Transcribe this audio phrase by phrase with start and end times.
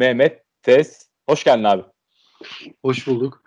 [0.00, 1.08] Mehmet Tez.
[1.28, 1.82] Hoş geldin abi.
[2.84, 3.42] Hoş bulduk.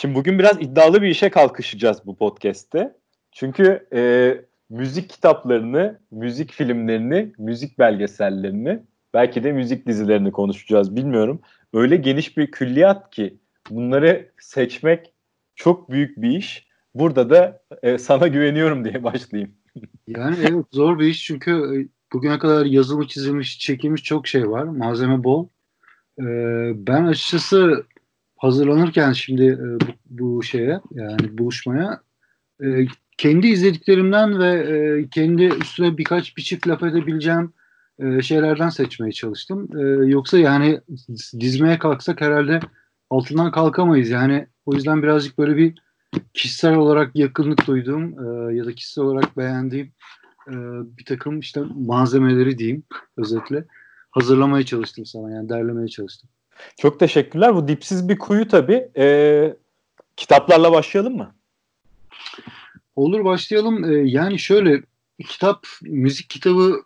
[0.00, 2.96] Şimdi bugün biraz iddialı bir işe kalkışacağız bu podcast'te.
[3.32, 4.34] Çünkü e,
[4.70, 8.82] müzik kitaplarını, müzik filmlerini, müzik belgesellerini,
[9.14, 11.40] belki de müzik dizilerini konuşacağız bilmiyorum.
[11.72, 13.38] Öyle geniş bir külliyat ki
[13.70, 15.12] bunları seçmek
[15.56, 16.66] çok büyük bir iş.
[16.94, 19.54] Burada da e, sana güveniyorum diye başlayayım.
[20.06, 21.74] Yani evet zor bir iş çünkü e,
[22.12, 24.64] bugüne kadar yazılmış, çizilmiş, çekilmiş çok şey var.
[24.64, 25.48] Malzeme bol.
[26.20, 27.84] Ee, ben açıkçası
[28.36, 32.00] hazırlanırken şimdi e, bu, bu şeye yani buluşmaya
[32.64, 37.52] e, kendi izlediklerimden ve e, kendi üstüne birkaç bir çift laf edebileceğim
[38.22, 39.68] şeylerden seçmeye çalıştım.
[40.10, 40.80] Yoksa yani
[41.40, 42.60] dizmeye kalksak herhalde
[43.10, 44.10] altından kalkamayız.
[44.10, 45.74] Yani o yüzden birazcık böyle bir
[46.34, 48.10] kişisel olarak yakınlık duyduğum
[48.56, 49.92] ya da kişisel olarak beğendiğim
[50.98, 52.82] bir takım işte malzemeleri diyeyim
[53.16, 53.64] özetle
[54.14, 56.30] hazırlamaya çalıştım sana yani derlemeye çalıştım.
[56.76, 57.56] Çok teşekkürler.
[57.56, 58.88] Bu dipsiz bir kuyu tabii.
[58.96, 59.56] Ee,
[60.16, 61.34] kitaplarla başlayalım mı?
[62.96, 63.92] Olur başlayalım.
[63.92, 64.82] Ee, yani şöyle
[65.28, 66.82] kitap, müzik kitabı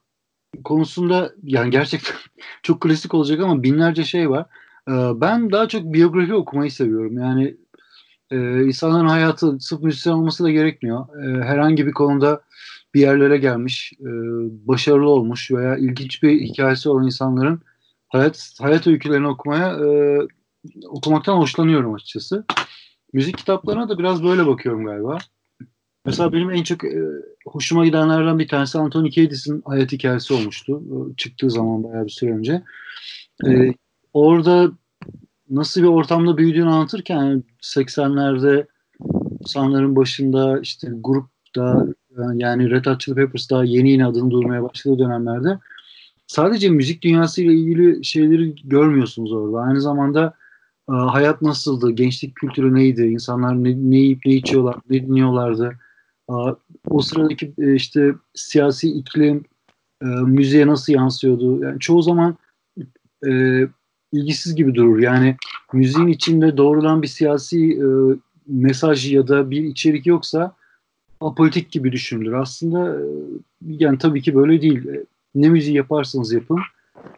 [0.65, 2.17] konusunda yani gerçekten
[2.63, 4.47] çok klasik olacak ama binlerce şey var.
[4.89, 7.19] Ee, ben daha çok biyografi okumayı seviyorum.
[7.19, 7.57] Yani
[8.31, 11.25] e, insanların hayatı sırf müzisyen olması da gerekmiyor.
[11.25, 12.43] E, herhangi bir konuda
[12.99, 14.09] bir yerlere gelmiş, e,
[14.69, 17.61] başarılı olmuş veya ilginç bir hikayesi olan insanların
[18.09, 20.19] hayat hayat öykülerini okumaya e,
[20.89, 22.45] okumaktan hoşlanıyorum açıkçası.
[23.13, 25.19] Müzik kitaplarına da biraz böyle bakıyorum galiba.
[26.05, 27.03] Mesela benim en çok e,
[27.47, 30.83] hoşuma gidenlerden bir tanesi Anthony Kiedis'in hayat hikayesi olmuştu.
[30.91, 32.63] E, çıktığı zaman bayağı bir süre önce.
[33.47, 33.75] E,
[34.13, 34.73] orada
[35.51, 38.67] nasıl bir ortamda büyüdüğünü anlatırken 80'lerde
[39.47, 41.87] sanların başında işte grupta
[42.35, 45.59] yani Red Hot Chili Peppers daha yeni yeni adını durmaya başladığı dönemlerde
[46.27, 49.61] sadece müzik dünyası ile ilgili şeyleri görmüyorsunuz orada.
[49.61, 50.35] Aynı zamanda
[50.91, 55.73] e, hayat nasıldı, gençlik kültürü neydi, insanlar ne, ne yiyip ne içiyorlar, ne dinliyorlardı.
[56.31, 56.35] E,
[56.89, 59.45] o sıradaki e, işte siyasi iklim
[60.25, 61.65] müziğe nasıl yansıyordu.
[61.65, 62.37] Yani çoğu zaman
[63.27, 63.63] e,
[64.13, 64.99] ilgisiz gibi durur.
[64.99, 65.37] Yani
[65.73, 67.87] müziğin içinde doğrudan bir siyasi e,
[68.47, 70.55] mesaj ya da bir içerik yoksa
[71.21, 72.33] apolitik gibi düşünülür.
[72.33, 73.03] Aslında e,
[73.67, 74.87] yani tabii ki böyle değil.
[74.87, 76.59] E, ne müziği yaparsanız yapın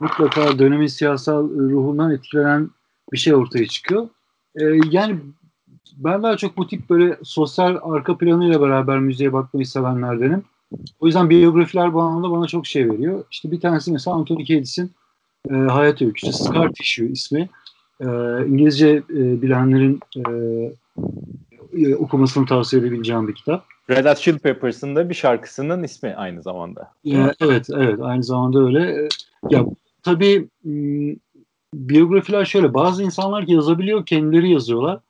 [0.00, 2.70] mutlaka dönemin siyasal ruhundan etkilenen
[3.12, 4.08] bir şey ortaya çıkıyor.
[4.56, 5.16] E, yani
[5.96, 10.42] ben daha çok bu tip böyle sosyal arka planıyla beraber müziğe bakmayı sevenlerdenim.
[11.00, 13.24] O yüzden biyografiler bu anlamda bana çok şey veriyor.
[13.30, 14.90] İşte bir tanesi mesela Anthony Kiedis'in
[15.50, 16.32] e, hayat öyküsü.
[16.32, 17.48] Scar Tissue ismi.
[18.00, 18.06] E,
[18.46, 20.22] İngilizce e, bilenlerin e,
[21.72, 23.64] e, okumasını tavsiye edebileceğim bir kitap.
[23.90, 26.92] Red Hot Chili Peppers'ın da bir şarkısının ismi aynı zamanda.
[27.04, 28.00] E, evet, evet.
[28.00, 29.08] Aynı zamanda öyle.
[29.50, 29.64] Ya
[30.02, 30.48] tabii
[31.74, 32.74] biyografiler şöyle.
[32.74, 35.00] Bazı insanlar yazabiliyor, kendileri yazıyorlar.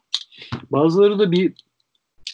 [0.70, 1.52] Bazıları da bir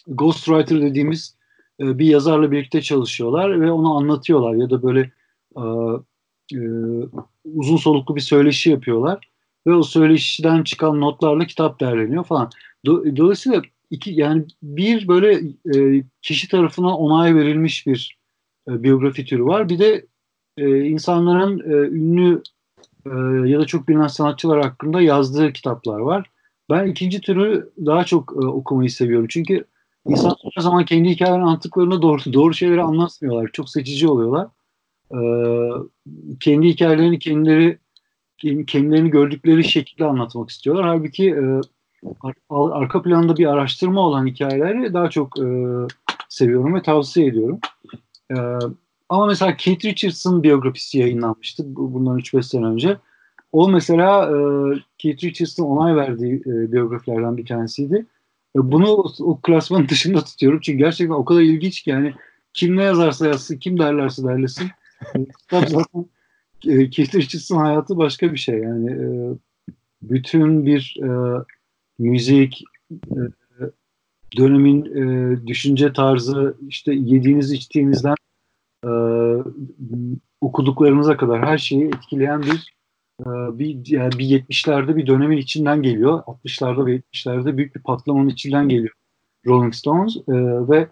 [0.08, 1.36] ghostwriter dediğimiz
[1.80, 5.10] e, bir yazarla birlikte çalışıyorlar ve onu anlatıyorlar ya da böyle
[5.56, 5.62] e,
[6.54, 6.60] e,
[7.54, 9.30] uzun soluklu bir söyleşi yapıyorlar
[9.66, 12.50] ve o söyleşiden çıkan notlarla kitap derleniyor falan.
[12.86, 15.41] Do- dolayısıyla iki yani bir böyle
[15.74, 18.19] e, kişi tarafından onay verilmiş bir
[18.69, 19.69] e, biyografi türü var.
[19.69, 20.06] Bir de
[20.56, 22.42] e, insanların e, ünlü
[23.06, 23.10] e,
[23.50, 26.30] ya da çok bilinen sanatçılar hakkında yazdığı kitaplar var.
[26.71, 29.27] Ben ikinci türü daha çok e, okumayı seviyorum.
[29.30, 29.65] Çünkü
[30.06, 33.50] insanlar her zaman kendi hikayelerini anlattıklarında doğru, doğru şeyleri anlatmıyorlar.
[33.53, 34.48] Çok seçici oluyorlar.
[35.12, 35.18] E,
[36.41, 37.78] kendi hikayelerini kendileri
[38.66, 40.86] kendilerini gördükleri şekilde anlatmak istiyorlar.
[40.86, 41.60] Halbuki e,
[42.20, 45.44] ar- arka planda bir araştırma olan hikayeleri daha çok e,
[46.28, 47.58] seviyorum ve tavsiye ediyorum.
[48.30, 48.36] E,
[49.08, 52.97] ama mesela Keith Richards'ın biyografisi yayınlanmıştı bundan 3-5 sene önce.
[53.53, 54.36] O mesela e,
[54.98, 58.06] Keith Richards'ın onay verdiği e, biyografilerden bir tanesiydi.
[58.56, 62.14] E, bunu o, o klasmanın dışında tutuyorum çünkü gerçekten o kadar ilginç ki yani
[62.54, 64.70] kim ne yazarsa yazsın, kim derlerse derlesin.
[65.50, 66.06] zaten
[66.66, 69.06] e, Keith Richards'ın hayatı başka bir şey yani e,
[70.03, 71.08] bütün bir e,
[71.98, 73.21] müzik, e,
[74.37, 78.16] dönemin e, düşünce tarzı, işte yediğiniz içtiğinizden
[78.84, 78.91] e,
[80.41, 82.77] okuduklarınıza kadar her şeyi etkileyen bir
[83.21, 83.27] e,
[83.59, 86.22] bir yani bir 70'lerde bir dönemin içinden geliyor.
[86.22, 88.95] 60'larda ve 70'lerde büyük bir patlamanın içinden geliyor
[89.47, 90.33] Rolling Stones e,
[90.69, 90.89] ve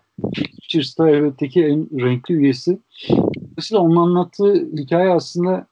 [0.99, 2.79] da elbette ki en renkli üyesi.
[3.11, 5.67] Dolayısıyla onun anlattığı hikaye aslında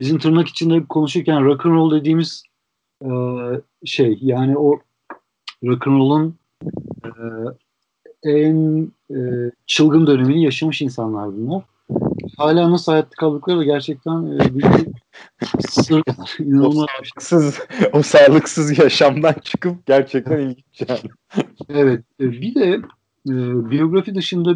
[0.00, 2.42] bizim tırnak içinde konuşurken rock and roll dediğimiz
[3.04, 3.10] e,
[3.84, 4.80] şey yani o
[5.64, 6.34] rock and roll'un
[7.04, 7.10] e,
[8.22, 9.16] en e,
[9.66, 11.62] çılgın dönemini yaşamış insanlar bunlar.
[12.36, 14.86] Hala nasıl hayatta kaldıkları da gerçekten e, büyük bir
[15.60, 16.36] sır kadar.
[16.38, 16.76] İnanılmaz.
[16.76, 17.60] O sağlıksız,
[17.92, 21.00] o sağlıksız yaşamdan çıkıp gerçekten ilginç yani.
[21.68, 22.04] evet.
[22.20, 22.68] E, bir de
[23.28, 23.34] e,
[23.70, 24.54] biyografi dışında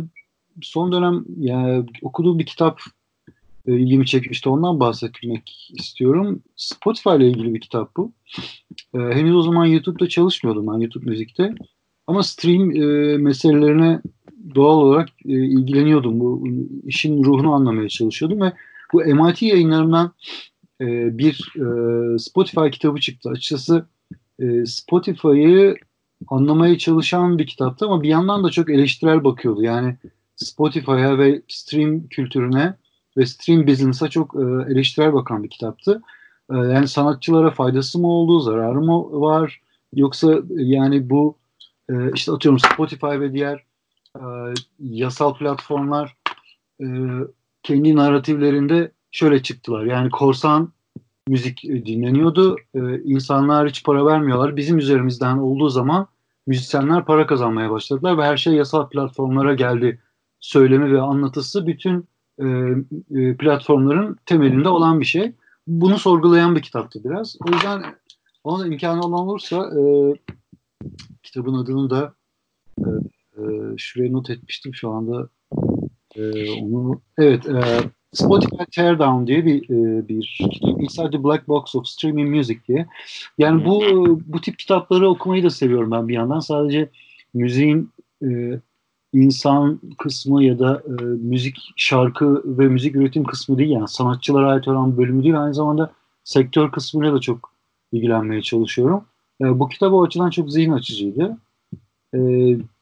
[0.62, 2.80] son dönem yani okuduğum bir kitap
[3.66, 4.48] e, ilgimi çekmişti.
[4.48, 6.42] Ondan bahsetmek istiyorum.
[6.56, 8.12] Spotify ile ilgili bir kitap bu.
[8.94, 11.54] E, henüz o zaman YouTube'da çalışmıyordum ben YouTube müzikte.
[12.06, 14.00] Ama stream e, meselelerine
[14.54, 16.20] doğal olarak e, ilgileniyordum.
[16.20, 16.48] Bu
[16.84, 18.52] işin ruhunu anlamaya çalışıyordum ve
[18.92, 20.12] bu MIT yayınlarından
[20.80, 23.30] e, bir e, Spotify kitabı çıktı.
[23.30, 23.86] Açıkçası
[24.38, 25.76] e, Spotify'ı
[26.28, 29.62] anlamaya çalışan bir kitaptı ama bir yandan da çok eleştirel bakıyordu.
[29.62, 29.96] Yani
[30.36, 32.74] Spotify'a ve stream kültürüne
[33.16, 36.02] ve stream business'a çok e, eleştirel bakan bir kitaptı.
[36.52, 39.60] E, yani sanatçılara faydası mı oldu, zararı mı var?
[39.94, 41.36] Yoksa yani bu
[41.90, 43.64] e, işte atıyorum Spotify ve diğer
[44.16, 44.22] e,
[44.78, 46.16] yasal platformlar
[46.80, 46.86] e,
[47.62, 49.84] kendi narratiflerinde şöyle çıktılar.
[49.84, 50.72] Yani korsan
[51.28, 52.56] müzik dinleniyordu.
[52.74, 54.56] E, insanlar hiç para vermiyorlar.
[54.56, 56.06] Bizim üzerimizden olduğu zaman
[56.46, 60.00] müzisyenler para kazanmaya başladılar ve her şey yasal platformlara geldi.
[60.40, 62.08] Söylemi ve anlatısı bütün
[62.42, 62.48] e,
[63.20, 65.32] e, platformların temelinde olan bir şey.
[65.66, 67.36] Bunu sorgulayan bir kitaptı biraz.
[67.46, 67.82] O yüzden
[68.44, 69.82] ona imkanı olan olursa e,
[71.22, 72.14] kitabın adını da
[72.78, 72.88] e,
[73.36, 73.42] e,
[73.76, 75.28] şuraya not etmiştim şu anda
[76.16, 77.62] e, onu evet e,
[78.12, 82.86] Spotify Teardown diye bir e, bir kitap Inside the Black Box of Streaming Music diye.
[83.38, 83.82] Yani bu
[84.26, 86.40] bu tip kitapları okumayı da seviyorum ben bir yandan.
[86.40, 86.88] Sadece
[87.34, 87.90] müziğin
[88.22, 88.60] e,
[89.12, 94.68] insan kısmı ya da e, müzik şarkı ve müzik üretim kısmı değil yani sanatçılara ait
[94.68, 95.92] olan bölümü değil aynı zamanda
[96.24, 97.52] sektör kısmıyla da çok
[97.92, 99.04] ilgilenmeye çalışıyorum.
[99.40, 101.36] E, bu kitap o açıdan çok zihin açıcıydı.
[102.14, 102.18] E,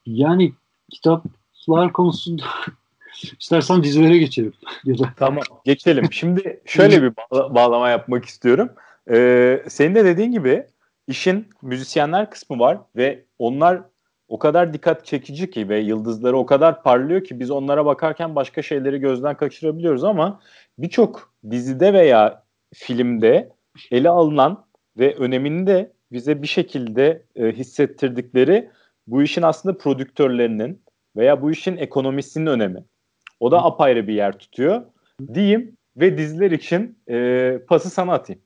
[0.06, 0.53] yani
[0.91, 2.43] kitaplar konusunda
[3.41, 4.53] istersen dizilere geçelim.
[4.85, 5.05] ya da...
[5.17, 6.12] Tamam geçelim.
[6.12, 8.71] Şimdi şöyle bir bağ- bağlama yapmak istiyorum.
[9.11, 10.67] Ee, senin de dediğin gibi
[11.06, 13.82] işin müzisyenler kısmı var ve onlar
[14.31, 18.62] o kadar dikkat çekici ki ve yıldızları o kadar parlıyor ki biz onlara bakarken başka
[18.62, 20.41] şeyleri gözden kaçırabiliyoruz ama
[20.79, 22.43] birçok dizide veya
[22.75, 23.53] filmde
[23.91, 24.65] ele alınan
[24.99, 28.71] ve önemini de bize bir şekilde e, hissettirdikleri
[29.06, 30.82] bu işin aslında prodüktörlerinin
[31.17, 32.85] veya bu işin ekonomisinin önemi.
[33.41, 34.82] O da apayrı bir yer tutuyor.
[35.35, 38.43] Diyeyim ve diziler için e, pası sana atayım.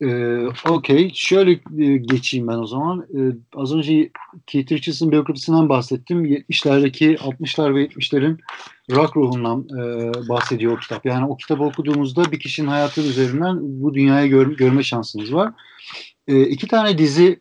[0.00, 1.10] Ee, Okey.
[1.14, 3.06] Şöyle e, geçeyim ben o zaman.
[3.14, 4.10] Ee, az önce
[4.46, 6.24] Keith Richards'ın biyografisinden bahsettim.
[6.24, 8.38] 70'lerdeki 60'lar ve 70'lerin
[8.90, 11.06] rock ruhundan e, bahsediyor o kitap.
[11.06, 15.52] Yani o kitabı okuduğumuzda bir kişinin hayatı üzerinden bu dünyayı gör, görme şansınız var.
[16.28, 17.40] E, iki tane dizi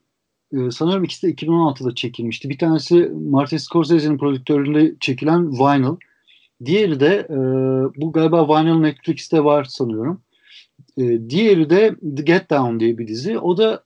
[0.53, 2.49] e, sanıyorum ikisi de 2016'da çekilmişti.
[2.49, 5.95] Bir tanesi Martin Scorsese'nin prodüktöründe çekilen Vinyl.
[6.65, 7.35] Diğeri de e,
[8.01, 10.22] bu galiba Vinyl Netflix'te var sanıyorum.
[10.97, 13.39] E, diğeri de The Get Down diye bir dizi.
[13.39, 13.83] O da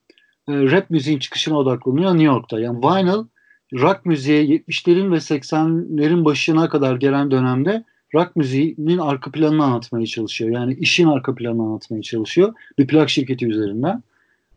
[0.50, 2.60] e, rap müziğin çıkışına odaklanıyor New York'ta.
[2.60, 3.26] Yani Vinyl
[3.74, 7.84] rock müziğe 70'lerin ve 80'lerin başına kadar gelen dönemde
[8.16, 10.52] rock müziğinin arka planını anlatmaya çalışıyor.
[10.52, 12.54] Yani işin arka planını anlatmaya çalışıyor.
[12.80, 14.04] Bir plak şirketi üzerinden.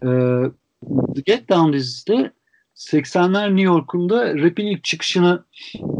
[0.02, 0.08] E,
[1.14, 2.32] The Get Down dizisi de
[2.76, 5.44] 80'ler New York'unda rap'in ilk çıkışını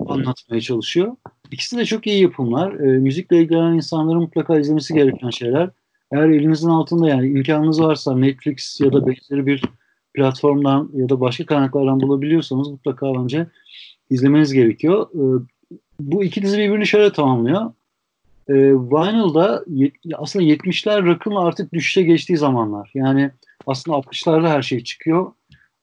[0.08, 1.16] anlatmaya çalışıyor.
[1.50, 2.72] İkisi de çok iyi yapımlar.
[2.72, 5.70] E, müzikle ilgilenen insanların mutlaka izlemesi gereken şeyler.
[6.12, 9.62] Eğer elinizin altında yani imkanınız varsa Netflix ya da benzeri bir
[10.14, 13.46] platformdan ya da başka kaynaklardan bulabiliyorsanız mutlaka bence
[14.10, 15.08] izlemeniz gerekiyor.
[15.14, 15.22] E,
[16.00, 17.72] bu iki dizi birbirini şöyle tamamlıyor.
[18.48, 19.64] E, Vinyl'da
[20.14, 22.90] aslında 70'ler rock'ın artık düşüşe geçtiği zamanlar.
[22.94, 23.30] Yani
[23.66, 25.32] aslında 60'larda her şey çıkıyor.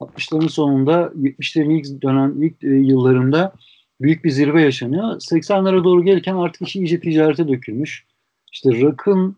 [0.00, 3.52] 60'ların sonunda 70'lerin ilk dönem ilk e, yıllarında
[4.00, 5.04] büyük bir zirve yaşanıyor.
[5.04, 8.04] 80'lere doğru gelirken artık işi iyice ticarete dökülmüş.
[8.52, 9.36] İşte rock'ın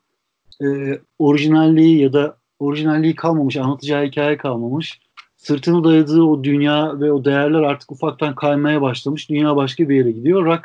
[0.63, 5.01] e, orijinalliği ya da orijinalliği kalmamış, anlatacağı hikaye kalmamış.
[5.37, 9.31] Sırtını dayadığı o dünya ve o değerler artık ufaktan kaymaya başlamış.
[9.31, 10.45] Dünya başka bir yere gidiyor.
[10.45, 10.65] Rock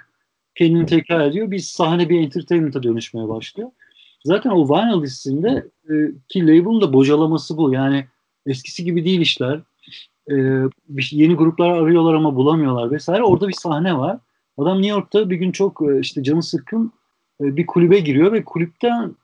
[0.56, 1.52] kendini tekrar ediyor.
[1.52, 3.70] Bir sahne bir entertainment'a dönüşmeye başlıyor.
[4.26, 5.94] Zaten o vinyl dizisinde e,
[6.30, 7.74] ki label'ın da bocalaması bu.
[7.74, 8.06] Yani
[8.46, 9.60] eskisi gibi değil işler.
[10.32, 10.36] E,
[10.90, 13.24] bir, yeni gruplar arıyorlar ama bulamıyorlar vesaire.
[13.24, 14.20] Orada bir sahne var.
[14.58, 16.92] Adam New York'ta bir gün çok e, işte canı sıkkın
[17.42, 19.16] e, bir kulübe giriyor ve kulüpten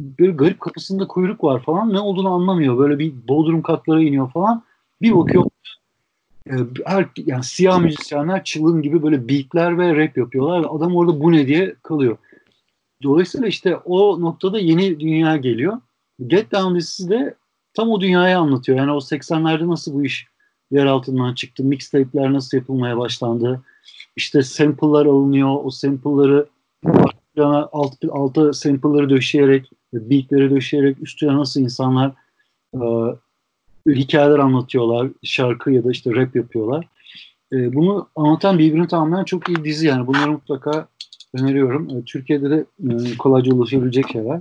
[0.00, 2.78] böyle garip kapısında kuyruk var falan ne olduğunu anlamıyor.
[2.78, 4.64] Böyle bir bodrum katlara iniyor falan.
[5.02, 5.44] Bir bakıyor
[6.46, 6.52] e,
[6.84, 10.66] her, yani siyah müzisyenler çılgın gibi böyle beatler ve rap yapıyorlar.
[10.70, 12.16] Adam orada bu ne diye kalıyor.
[13.02, 15.80] Dolayısıyla işte o noktada yeni dünya geliyor.
[16.26, 17.34] Get Down dizisi de
[17.74, 18.78] tam o dünyayı anlatıyor.
[18.78, 20.26] Yani o 80'lerde nasıl bu iş
[20.70, 23.62] yer altından çıktı, mixtape'ler nasıl yapılmaya başlandı.
[24.16, 26.46] İşte sample'lar alınıyor, o sample'ları
[27.34, 32.12] plana alt, alta sample'ları döşeyerek, beatleri döşeyerek üstüne nasıl insanlar
[32.74, 32.80] e,
[33.86, 36.88] hikayeler anlatıyorlar, şarkı ya da işte rap yapıyorlar.
[37.52, 40.06] E, bunu anlatan birbirini tamamlayan çok iyi dizi yani.
[40.06, 40.88] Bunları mutlaka
[41.34, 41.98] öneriyorum.
[41.98, 44.40] E, Türkiye'de de e, kolayca ulaşabilecek şeyler.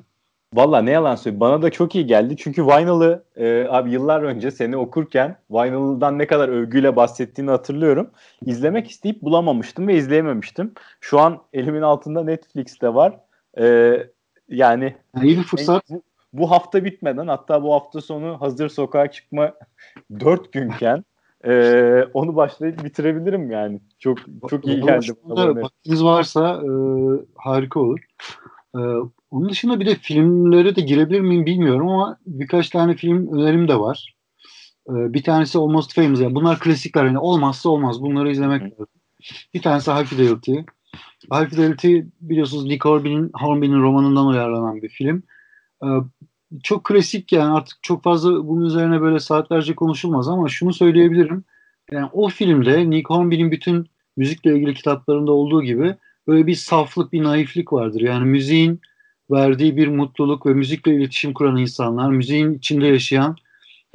[0.54, 1.40] Valla ne yalan söyleyeyim.
[1.40, 2.36] Bana da çok iyi geldi.
[2.38, 8.10] Çünkü Vinyl'ı e, abi yıllar önce seni okurken Vinyl'dan ne kadar övgüyle bahsettiğini hatırlıyorum.
[8.46, 10.74] İzlemek isteyip bulamamıştım ve izleyememiştim.
[11.02, 13.20] Şu an elimin altında Netflix'te var.
[13.60, 13.98] E,
[14.52, 15.90] yani iyi bir fırsat.
[15.90, 16.02] Bu,
[16.34, 19.54] bu hafta bitmeden hatta bu hafta sonu hazır sokağa çıkma
[20.20, 21.04] dört günken
[21.46, 21.54] e,
[22.14, 23.80] onu başlayıp bitirebilirim yani.
[24.00, 24.18] Çok
[24.50, 25.12] çok iyi geldi.
[25.62, 26.70] Vaktiniz varsa e,
[27.36, 28.00] harika olur.
[28.76, 28.80] E,
[29.32, 33.80] onun dışında bir de filmlere de girebilir miyim bilmiyorum ama birkaç tane film önerim de
[33.80, 34.16] var.
[34.90, 36.22] E, bir tanesi Almost Famous.
[36.22, 37.06] Yani bunlar klasikler.
[37.06, 38.02] Yani olmazsa olmaz.
[38.02, 38.88] Bunları izlemek lazım.
[39.54, 40.56] Bir tanesi High Fidelity.
[41.22, 45.24] Fidelity biliyorsunuz Nick Hornby'nin Hornby'nin romanından uyarlanan bir film.
[45.84, 45.88] E,
[46.64, 51.44] çok klasik yani artık çok fazla bunun üzerine böyle saatlerce konuşulmaz ama şunu söyleyebilirim.
[51.92, 53.86] Yani o filmde Nick Hornby'nin bütün
[54.18, 55.96] müzikle ilgili kitaplarında olduğu gibi
[56.28, 58.02] böyle bir saflık, bir naiflik vardır.
[58.02, 58.82] Yani müziğin
[59.32, 63.36] verdiği bir mutluluk ve müzikle iletişim kuran insanlar, müziğin içinde yaşayan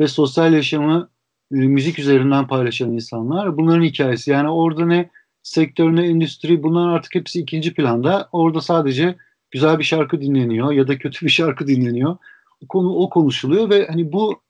[0.00, 1.08] ve sosyal yaşamı
[1.50, 3.56] müzik üzerinden paylaşan insanlar.
[3.56, 4.30] Bunların hikayesi.
[4.30, 5.10] Yani orada ne
[5.46, 8.28] sektör ne endüstri bunların artık hepsi ikinci planda.
[8.32, 9.16] Orada sadece
[9.50, 12.16] güzel bir şarkı dinleniyor ya da kötü bir şarkı dinleniyor.
[12.64, 14.40] O konu o konuşuluyor ve hani bu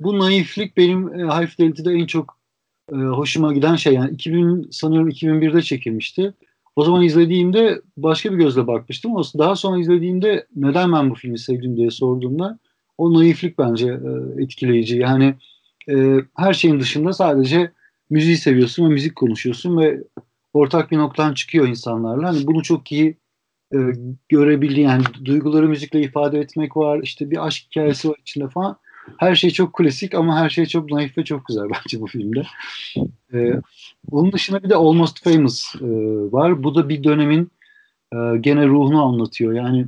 [0.00, 2.38] bu naiflik benim e, High Fidelity'de en çok
[2.92, 3.94] e, hoşuma giden şey.
[3.94, 6.34] Yani 2000 sanıyorum 2001'de çekilmişti.
[6.76, 9.12] O zaman izlediğimde başka bir gözle bakmıştım.
[9.14, 12.58] Daha sonra izlediğimde neden ben bu filmi sevdim diye sorduğumda
[12.98, 14.96] o naiflik bence e, etkileyici.
[14.96, 15.34] Yani
[15.88, 17.72] e, her şeyin dışında sadece
[18.12, 20.02] müziği seviyorsun ve müzik konuşuyorsun ve
[20.52, 22.28] ortak bir noktadan çıkıyor insanlarla.
[22.28, 23.16] Hani bunu çok iyi
[23.74, 23.78] e,
[24.28, 27.00] görebildiğin yani duyguları müzikle ifade etmek var.
[27.02, 28.76] İşte bir aşk hikayesi var içinde falan.
[29.16, 32.42] Her şey çok klasik ama her şey çok naif ve çok güzel bence bu filmde.
[33.34, 33.52] Ee,
[34.10, 35.86] onun dışında bir de Almost Famous e,
[36.32, 36.62] var.
[36.62, 37.50] Bu da bir dönemin
[38.12, 39.52] e, gene ruhunu anlatıyor.
[39.52, 39.86] Yani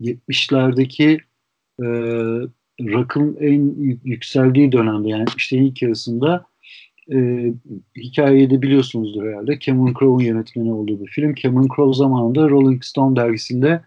[0.00, 1.20] 70'lerdeki
[1.80, 1.86] e,
[2.80, 3.74] rock'ın en
[4.04, 6.46] yükseldiği dönemde yani işte ilk yarısında
[7.12, 7.52] e,
[7.96, 9.58] hikayeyi de biliyorsunuzdur herhalde.
[9.58, 11.34] Cameron Crowe'un yönetmeni olduğu bir film.
[11.34, 13.80] Cameron Crowe zamanında Rolling Stone dergisinde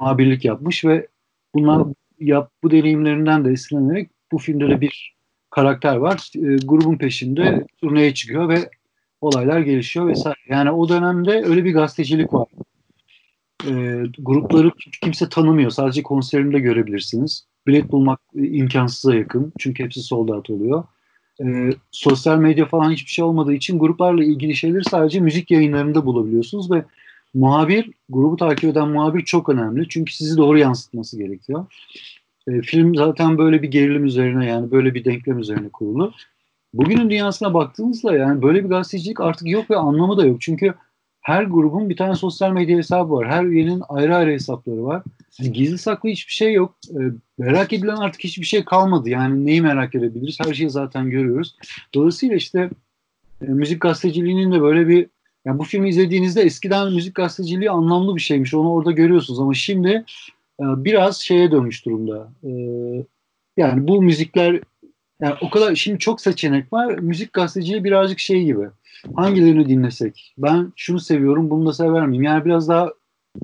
[0.00, 1.06] muhabirlik yapmış ve
[1.54, 1.86] bunlar
[2.20, 5.14] yap, bu deneyimlerinden de esinlenerek bu filmde de bir
[5.50, 6.30] karakter var.
[6.36, 8.70] E, grubun peşinde turneye çıkıyor ve
[9.20, 10.38] olaylar gelişiyor vesaire.
[10.48, 12.48] Yani o dönemde öyle bir gazetecilik var.
[13.68, 14.70] E, grupları
[15.02, 15.70] kimse tanımıyor.
[15.70, 17.46] Sadece konserinde görebilirsiniz.
[17.66, 19.52] Bilet bulmak imkansıza yakın.
[19.58, 20.84] Çünkü hepsi sold out oluyor.
[21.40, 26.70] E, sosyal medya falan hiçbir şey olmadığı için gruplarla ilgili şeyleri sadece müzik yayınlarında bulabiliyorsunuz
[26.70, 26.84] ve
[27.34, 29.88] muhabir, grubu takip eden muhabir çok önemli.
[29.88, 31.66] Çünkü sizi doğru yansıtması gerekiyor.
[32.48, 36.12] E, film zaten böyle bir gerilim üzerine yani böyle bir denklem üzerine kurulu.
[36.74, 40.40] Bugünün dünyasına baktığımızda yani böyle bir gazetecilik artık yok ve anlamı da yok.
[40.40, 40.74] Çünkü
[41.30, 43.28] her grubun bir tane sosyal medya hesabı var.
[43.28, 45.02] Her üyenin ayrı ayrı hesapları var.
[45.40, 46.74] Yani gizli saklı hiçbir şey yok.
[46.90, 46.98] E,
[47.38, 49.08] merak edilen artık hiçbir şey kalmadı.
[49.08, 50.38] Yani neyi merak edebiliriz?
[50.46, 51.56] Her şeyi zaten görüyoruz.
[51.94, 52.70] Dolayısıyla işte
[53.42, 55.06] e, müzik gazeteciliğinin de böyle bir
[55.44, 58.54] yani bu filmi izlediğinizde eskiden müzik gazeteciliği anlamlı bir şeymiş.
[58.54, 60.04] Onu orada görüyorsunuz ama şimdi
[60.60, 62.32] e, biraz şeye dönmüş durumda.
[62.44, 62.50] E,
[63.56, 64.60] yani bu müzikler
[65.20, 66.98] yani o kadar şimdi çok seçenek var.
[66.98, 68.64] Müzik gazeteciliği birazcık şey gibi.
[69.16, 70.34] Hangilerini dinlesek?
[70.38, 72.22] Ben şunu seviyorum, bunu da sever miyim?
[72.22, 72.90] Yani biraz daha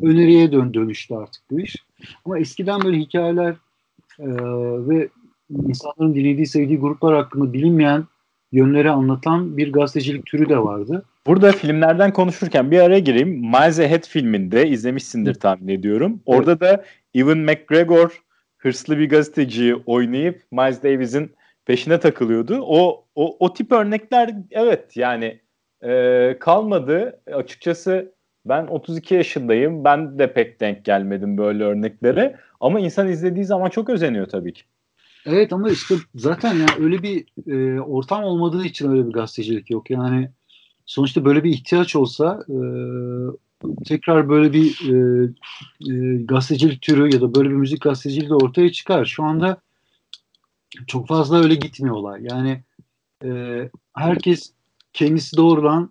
[0.03, 1.77] öneriye dön dönüştü artık bu iş.
[2.25, 3.55] Ama eskiden böyle hikayeler
[4.19, 4.27] e,
[4.89, 5.09] ve
[5.51, 8.05] insanların dinlediği, sevdiği gruplar hakkında bilinmeyen
[8.53, 11.05] yönleri anlatan bir gazetecilik türü de vardı.
[11.27, 13.29] Burada filmlerden konuşurken bir araya gireyim.
[13.29, 16.21] Miles Ahead filminde izlemişsindir tahmin ediyorum.
[16.27, 16.61] Orada evet.
[16.61, 18.23] da Ewan McGregor
[18.59, 21.31] hırslı bir gazeteci oynayıp Miles Davis'in
[21.67, 22.59] peşine takılıyordu.
[22.63, 25.41] O o, o tip örnekler evet yani
[25.83, 27.21] e, kalmadı.
[27.33, 28.13] Açıkçası
[28.45, 29.85] ben 32 yaşındayım.
[29.85, 32.37] Ben de pek denk gelmedim böyle örneklere.
[32.61, 34.63] Ama insan izlediği zaman çok özeniyor tabii ki.
[35.27, 39.91] Evet ama işte zaten yani öyle bir e, ortam olmadığı için öyle bir gazetecilik yok.
[39.91, 40.31] Yani
[40.87, 42.59] sonuçta böyle bir ihtiyaç olsa e,
[43.85, 45.25] tekrar böyle bir e,
[45.93, 49.05] e, gazetecilik türü ya da böyle bir müzik gazeteciliği de ortaya çıkar.
[49.05, 49.61] Şu anda
[50.87, 52.23] çok fazla öyle gitmiyor olay.
[52.23, 52.63] Yani
[53.25, 53.31] e,
[53.95, 54.53] herkes
[54.93, 55.91] kendisi doğrudan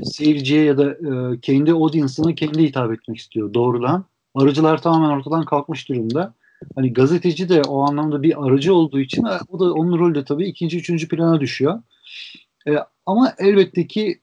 [0.00, 4.04] e, seyirciye ya da e, kendi audience'ına kendi hitap etmek istiyor doğrudan.
[4.34, 6.34] Arıcılar tamamen ortadan kalkmış durumda.
[6.74, 10.24] Hani gazeteci de o anlamda bir aracı olduğu için e, o da onun rolü de
[10.24, 11.82] tabii ikinci, üçüncü plana düşüyor.
[12.68, 12.76] E,
[13.06, 14.20] ama elbette ki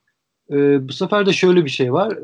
[0.52, 2.18] e, bu sefer de şöyle bir şey var.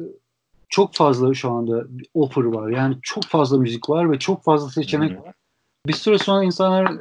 [0.69, 2.69] Çok fazla şu anda offer var.
[2.69, 5.33] Yani çok fazla müzik var ve çok fazla seçenek var.
[5.87, 6.95] Bir süre sonra insanlar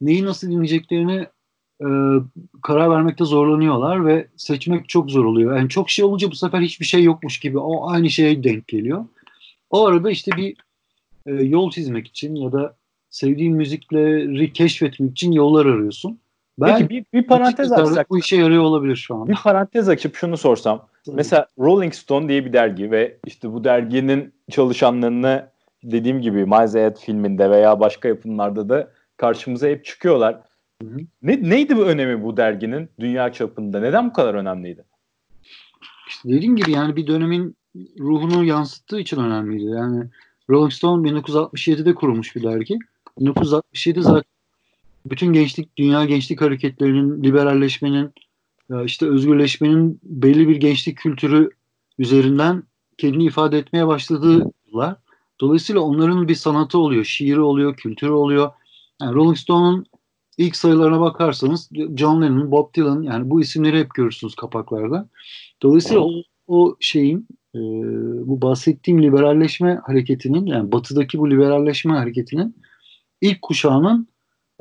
[0.00, 1.26] neyi nasıl dinleyeceklerini
[1.80, 1.88] e,
[2.62, 5.56] karar vermekte zorlanıyorlar ve seçmek çok zor oluyor.
[5.56, 9.04] Yani çok şey olunca bu sefer hiçbir şey yokmuş gibi o aynı şeye denk geliyor.
[9.70, 10.56] O arada işte bir
[11.26, 12.76] e, yol çizmek için ya da
[13.10, 16.18] sevdiğin müzikleri keşfetmek için yollar arıyorsun.
[16.58, 18.10] Ben Peki bir, bir parantez açsak.
[18.10, 19.28] Bu işe yarıyor olabilir şu an.
[19.28, 20.86] Bir parantez açıp şunu sorsam.
[21.04, 21.16] Tabii.
[21.16, 25.46] Mesela Rolling Stone diye bir dergi ve işte bu derginin çalışanlarını
[25.82, 30.40] dediğim gibi Miles filminde veya başka yapımlarda da karşımıza hep çıkıyorlar.
[30.82, 30.96] Hı hı.
[31.22, 33.80] Ne, neydi bu önemi bu derginin dünya çapında?
[33.80, 34.84] Neden bu kadar önemliydi?
[36.08, 37.56] İşte dediğim gibi yani bir dönemin
[37.98, 39.70] ruhunu yansıttığı için önemliydi.
[39.70, 40.04] Yani
[40.50, 42.78] Rolling Stone 1967'de kurulmuş bir dergi.
[43.18, 44.36] 1967 zaten
[45.06, 48.12] bütün gençlik, dünya gençlik hareketlerinin, liberalleşmenin,
[48.84, 51.50] işte özgürleşmenin belli bir gençlik kültürü
[51.98, 52.62] üzerinden
[52.98, 54.96] kendini ifade etmeye başladığı yıllar.
[55.40, 58.50] Dolayısıyla onların bir sanatı oluyor, şiiri oluyor, kültürü oluyor.
[59.02, 59.86] Yani Rolling Stone'un
[60.38, 65.08] ilk sayılarına bakarsanız John Lennon, Bob Dylan yani bu isimleri hep görürsünüz kapaklarda.
[65.62, 66.10] Dolayısıyla o,
[66.46, 67.58] o şeyin e,
[68.28, 72.56] bu bahsettiğim liberalleşme hareketinin yani batıdaki bu liberalleşme hareketinin
[73.20, 74.08] ilk kuşağının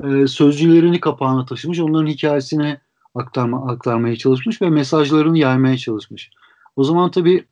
[0.04, 2.78] e, sözcülerini kapağına taşımış, onların hikayesini
[3.16, 6.32] aktarma, aktarmaya çalışmış ve mesajlarını yaymaya çalışmış.
[6.76, 7.46] O zaman tabii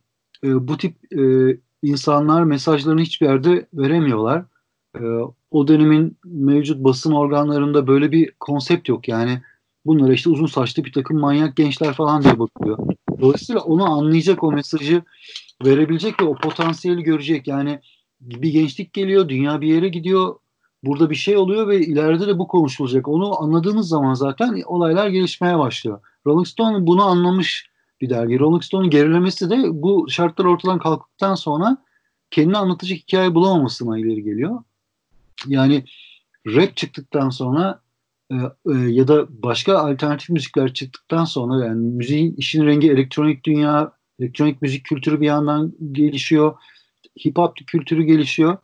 [0.44, 1.24] e, bu tip e,
[1.82, 4.46] insanlar mesajlarını hiçbir yerde veremiyorlar.
[5.00, 5.04] E,
[5.52, 9.08] o dönemin mevcut basın organlarında böyle bir konsept yok.
[9.08, 9.42] Yani
[9.86, 12.78] bunlara işte uzun saçlı bir takım manyak gençler falan diye bakıyor.
[13.22, 15.04] Dolayısıyla onu anlayacak o mesajı
[15.66, 17.48] verebilecek ve o potansiyeli görecek.
[17.48, 17.80] Yani
[18.22, 20.36] bir gençlik geliyor, dünya bir yere gidiyor.
[20.84, 23.08] Burada bir şey oluyor ve ileride de bu konuşulacak.
[23.08, 26.00] Onu anladığınız zaman zaten olaylar gelişmeye başlıyor.
[26.28, 27.70] Rolling Stone bunu anlamış
[28.02, 28.40] bir dergi.
[28.40, 31.78] Rolling Stone'un gerilemesi de bu şartlar ortadan kalktıktan sonra
[32.32, 34.64] kendini anlatacak hikaye bulamamasına ileri geliyor.
[35.48, 35.86] Yani
[36.48, 37.82] rap çıktıktan sonra
[38.32, 38.36] e,
[38.72, 44.62] e, ya da başka alternatif müzikler çıktıktan sonra yani müziğin işin rengi elektronik dünya, elektronik
[44.62, 46.56] müzik kültürü bir yandan gelişiyor.
[47.26, 48.58] Hip hop kültürü gelişiyor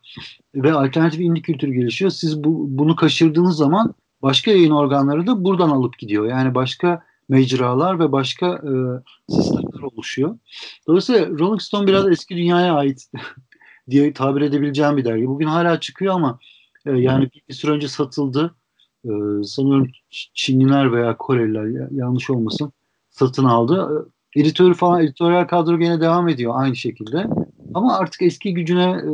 [0.54, 2.10] ve alternatif indie kültürü gelişiyor.
[2.10, 6.26] Siz bu, bunu kaçırdığınız zaman başka yayın organları da buradan alıp gidiyor.
[6.26, 8.72] Yani başka mecralar ve başka e,
[9.32, 10.38] sistemler oluşuyor.
[10.86, 13.10] Dolayısıyla Rolling Stone biraz eski dünyaya ait
[13.90, 15.26] diye tabir edebileceğim bir dergi.
[15.26, 16.38] Bugün hala çıkıyor ama
[16.86, 18.54] e, yani bir süre önce satıldı.
[19.04, 19.10] E,
[19.44, 19.88] sanıyorum
[20.34, 22.72] Çinliler veya Koreliler yanlış olmasın
[23.10, 24.06] satın aldı.
[24.36, 27.26] E, editörü falan editoryal kadro gene devam ediyor aynı şekilde.
[27.74, 29.10] Ama artık eski gücüne e,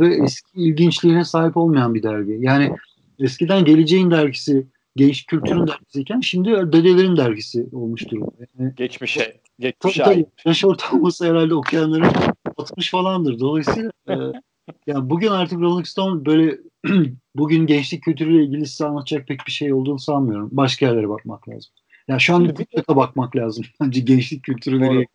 [0.00, 2.36] ve eski ilginçliğine sahip olmayan bir dergi.
[2.40, 2.76] Yani
[3.18, 4.66] eskiden Geleceğin dergisi,
[4.96, 8.30] genç kültürün dergisiyken şimdi dedelerin dergisi olmuş durumda.
[8.58, 10.26] Yani, geçmişe, geçmişe tabii.
[10.44, 12.12] Yaş ortalaması herhalde okuyanların
[12.56, 13.38] 60 falandır.
[13.40, 14.14] Dolayısıyla e,
[14.86, 16.58] yani bugün artık Rolling Stone böyle
[17.36, 20.48] bugün gençlik kültürüyle ilgili size anlatacak pek bir şey olduğunu sanmıyorum.
[20.52, 21.72] Başka yerlere bakmak lazım.
[21.76, 22.54] Ya yani şu an de
[22.88, 23.64] bakmak lazım.
[23.80, 25.06] Bence gençlik kültürü nereye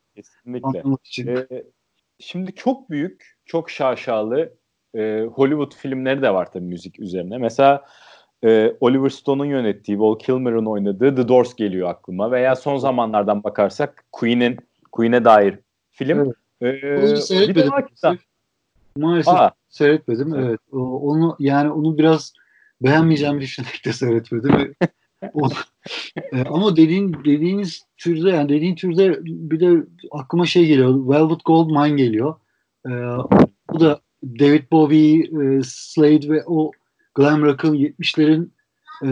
[0.63, 1.27] anlamak için.
[1.27, 1.47] Ee,
[2.19, 4.53] şimdi çok büyük, çok şaşalı
[4.95, 7.37] e, Hollywood filmleri de var tabii müzik üzerine.
[7.37, 7.85] Mesela
[8.43, 12.31] e, Oliver Stone'un yönettiği, Val Kilmer'ın oynadığı The Doors geliyor aklıma.
[12.31, 14.57] Veya son zamanlardan bakarsak Queen'in
[14.91, 15.59] Queen'e dair
[15.91, 16.19] film.
[16.19, 17.31] Evet.
[17.31, 18.28] Ee, bir de maalesef.
[18.97, 19.51] Maalesef Aa.
[19.69, 20.35] seyretmedim.
[20.35, 20.59] Evet.
[20.71, 22.33] Onu yani onu biraz
[22.81, 24.75] beğenmeyeceğim düşünerek de seyretmedim.
[25.33, 25.49] o,
[26.33, 31.09] e, ama dediğin dediğiniz türde yani dediğin türde bir de aklıma şey geliyor.
[31.09, 32.35] Velvet Goldmine geliyor.
[32.85, 32.91] E,
[33.69, 36.71] bu da David Bowie, e, Slade ve o
[37.15, 38.49] glam rock'ın 70'lerin
[39.05, 39.07] e,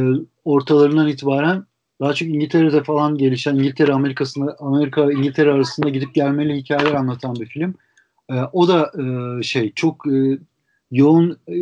[0.45, 1.65] ortalarından itibaren
[2.01, 7.45] daha çok İngiltere'de falan gelişen İngiltere Amerika'sında Amerika İngiltere arasında gidip gelmeli hikayeler anlatan bir
[7.45, 7.75] film.
[8.31, 10.39] E, o da e, şey çok e,
[10.91, 11.55] yoğun e,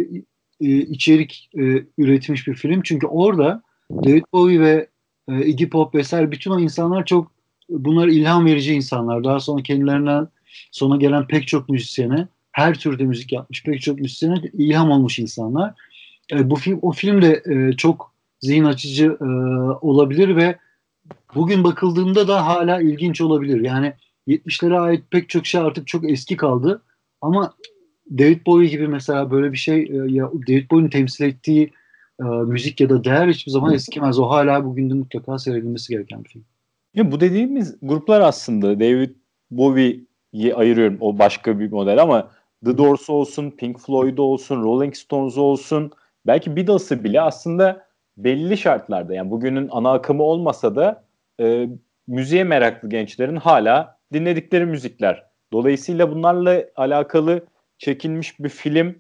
[0.61, 2.81] e, içerik e, üretmiş bir film.
[2.83, 4.87] Çünkü orada David Bowie ve
[5.29, 7.31] e, Iggy Pop vesaire bütün o insanlar çok
[7.69, 9.23] bunlar ilham verici insanlar.
[9.23, 10.27] Daha sonra kendilerinden
[10.71, 15.73] sonra gelen pek çok müzisyene her türde müzik yapmış pek çok müzisyene ilham olmuş insanlar.
[16.31, 19.25] E, bu film o film de e, çok zihin açıcı e,
[19.81, 20.55] olabilir ve
[21.35, 23.61] bugün bakıldığında da hala ilginç olabilir.
[23.61, 23.93] Yani
[24.27, 26.81] 70'lere ait pek çok şey artık çok eski kaldı.
[27.21, 27.53] Ama
[28.11, 31.71] David Bowie gibi mesela böyle bir şey e, ya David Bowie'nin temsil ettiği
[32.19, 34.19] e, müzik ya da değer hiçbir zaman eskimez.
[34.19, 36.45] O hala bugün de mutlaka seyredilmesi gereken bir film.
[36.93, 39.09] Ya bu dediğimiz gruplar aslında David
[39.51, 40.97] Bowie'yi ayırıyorum.
[40.99, 42.31] O başka bir model ama
[42.65, 45.91] The Doors olsun, Pink Floyd olsun, Rolling Stones olsun,
[46.27, 47.85] belki Beatles'ı bile aslında
[48.17, 51.03] belli şartlarda yani bugünün ana akımı olmasa da
[51.39, 51.69] e,
[52.07, 55.25] müziğe meraklı gençlerin hala dinledikleri müzikler.
[55.53, 57.45] Dolayısıyla bunlarla alakalı
[57.77, 58.95] çekilmiş bir film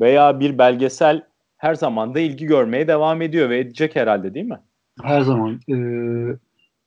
[0.00, 1.22] veya bir belgesel
[1.56, 4.60] her zaman da ilgi görmeye devam ediyor ve edecek herhalde değil mi?
[5.02, 5.60] Her zaman.
[5.68, 6.38] Ee,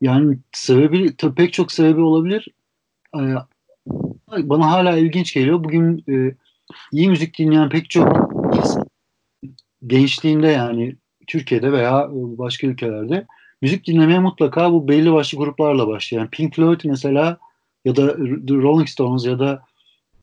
[0.02, 2.48] yani sebebi pek çok sebebi olabilir.
[3.16, 3.36] Ee,
[4.28, 5.64] bana hala ilginç geliyor.
[5.64, 6.36] Bugün e,
[6.92, 8.32] iyi müzik dinleyen pek çok
[9.88, 10.96] gençliğinde yani
[11.28, 13.26] Türkiye'de veya başka ülkelerde
[13.62, 16.22] müzik dinlemeye mutlaka bu belli başlı gruplarla başlıyor.
[16.22, 17.38] Yani Pink Floyd mesela
[17.86, 18.18] ya da
[18.50, 19.64] Rolling Stones ya da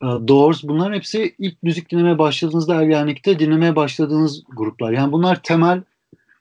[0.02, 4.92] uh, Doors bunların hepsi ilk müzik dinlemeye başladığınızda ergenlikte dinlemeye başladığınız gruplar.
[4.92, 5.82] Yani bunlar temel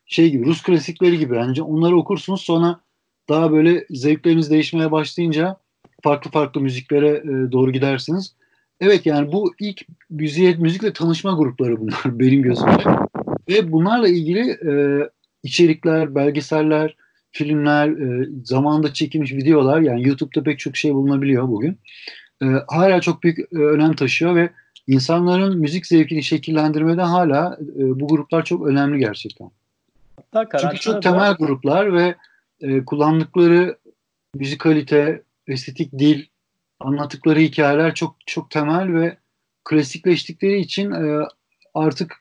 [0.05, 1.35] şey gibi Rus klasikleri gibi.
[1.35, 2.79] Yani onları okursunuz sonra
[3.29, 5.57] daha böyle zevkleriniz değişmeye başlayınca
[6.03, 8.35] farklı farklı müziklere e, doğru gidersiniz.
[8.81, 12.83] Evet yani bu ilk müziğe, müzikle tanışma grupları bunlar benim gözümde.
[13.49, 14.73] Ve bunlarla ilgili e,
[15.43, 16.95] içerikler, belgeseller,
[17.33, 21.77] filmler, e, zamanında çekilmiş videolar yani YouTube'da pek çok şey bulunabiliyor bugün.
[22.41, 24.49] E, hala çok büyük e, önem taşıyor ve
[24.87, 29.49] insanların müzik zevkini şekillendirmede hala e, bu gruplar çok önemli gerçekten.
[30.31, 32.15] Hatta Çünkü çok temel gruplar ve
[32.61, 33.77] e, kullandıkları
[34.35, 36.25] müzikalite, estetik dil,
[36.79, 39.17] anlattıkları hikayeler çok çok temel ve
[39.63, 41.27] klasikleştikleri için e,
[41.73, 42.15] artık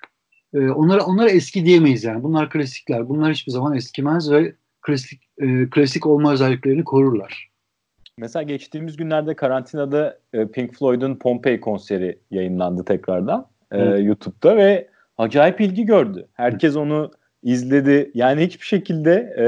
[0.54, 2.22] e, onlara onlara eski diyemeyiz yani.
[2.22, 3.08] Bunlar klasikler.
[3.08, 7.48] Bunlar hiçbir zaman eskimez ve klasik e, klasik olma özelliklerini korurlar.
[8.18, 15.60] Mesela geçtiğimiz günlerde karantinada e, Pink Floyd'un Pompei konseri yayınlandı tekrardan e, YouTube'da ve acayip
[15.60, 16.28] ilgi gördü.
[16.32, 17.10] Herkes onu
[17.42, 18.10] izledi.
[18.14, 19.46] Yani hiçbir şekilde e,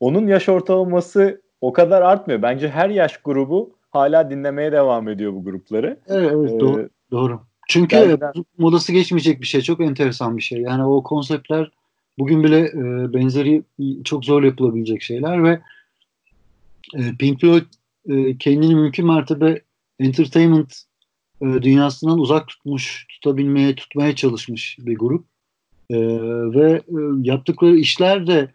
[0.00, 2.42] onun yaş ortalaması o kadar artmıyor.
[2.42, 5.96] Bence her yaş grubu hala dinlemeye devam ediyor bu grupları.
[6.08, 6.88] Evet, evet ee, doğru.
[7.10, 7.40] doğru.
[7.68, 8.32] Çünkü gerçekten...
[8.58, 9.60] modası geçmeyecek bir şey.
[9.60, 10.60] Çok enteresan bir şey.
[10.60, 11.70] Yani o konseptler
[12.18, 13.62] bugün bile e, benzeri
[14.04, 15.60] çok zor yapılabilecek şeyler ve
[16.94, 17.66] e, Pink Floyd
[18.08, 19.62] e, kendini mümkün mertebe
[20.00, 20.74] entertainment
[21.42, 25.24] e, dünyasından uzak tutmuş, tutabilmeye, tutmaya çalışmış bir grup.
[25.90, 25.96] E,
[26.54, 28.50] ve e, yaptıkları işler de